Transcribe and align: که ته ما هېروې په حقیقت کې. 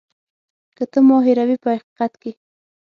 که 0.75 0.83
ته 0.91 0.99
ما 1.07 1.17
هېروې 1.25 1.57
په 1.63 1.69
حقیقت 1.75 2.13
کې. 2.21 2.31